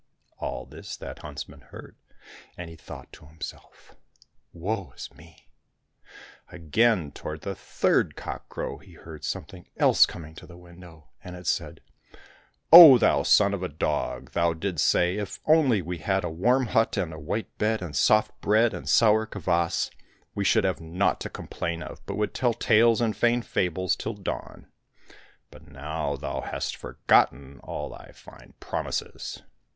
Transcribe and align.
All 0.39 0.65
this 0.65 0.97
that 0.97 1.19
huntsman 1.19 1.61
heard, 1.61 1.95
and 2.57 2.71
he 2.71 2.75
thought 2.75 3.13
to 3.13 3.27
himself," 3.27 3.95
Woe 4.51 4.93
is 4.95 5.13
me!" 5.13 5.51
Again, 6.51 7.11
toward 7.11 7.41
the 7.41 7.53
third 7.53 8.15
cockcrow, 8.15 8.81
he 8.81 8.93
heard 8.93 9.23
some 9.23 9.43
thing 9.45 9.67
else 9.77 10.07
coming 10.07 10.33
to 10.33 10.47
the 10.47 10.57
window, 10.57 11.09
and 11.23 11.35
it 11.35 11.45
said," 11.45 11.81
Oh, 12.73 12.97
thou 12.97 13.21
son 13.21 13.53
of 13.53 13.61
a 13.61 13.67
dog! 13.69 14.31
thou 14.31 14.53
didst 14.55 14.87
say, 14.87 15.17
* 15.17 15.17
If 15.19 15.39
only 15.45 15.83
we 15.83 15.99
had 15.99 16.23
a 16.23 16.31
warm 16.31 16.65
hut, 16.65 16.97
and 16.97 17.13
a 17.13 17.19
white 17.19 17.55
bed, 17.59 17.83
and 17.83 17.95
soft 17.95 18.31
bread, 18.41 18.73
and 18.73 18.89
sour 18.89 19.27
kvas, 19.27 19.91
we 20.33 20.43
should 20.43 20.63
have 20.63 20.81
naught 20.81 21.19
to 21.19 21.29
complain 21.29 21.83
of, 21.83 22.03
but 22.07 22.15
would 22.15 22.33
tell 22.33 22.55
tales 22.55 23.01
and 23.01 23.15
feign 23.15 23.43
fables 23.43 23.95
till 23.95 24.15
dawn'; 24.15 24.65
but 25.51 25.67
now 25.67 26.15
thou 26.15 26.41
hast 26.41 26.75
forgotten 26.75 27.59
all 27.61 27.91
thy 27.91 28.11
fine 28.15 28.55
promises 28.59 29.43